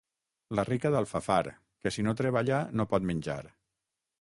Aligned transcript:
La 0.59 0.63
rica 0.69 0.91
d'Alfafar, 0.95 1.37
que 1.83 1.91
si 1.97 2.07
no 2.09 2.17
treballa 2.23 2.63
no 2.81 2.87
pot 2.95 3.07
menjar. 3.11 3.41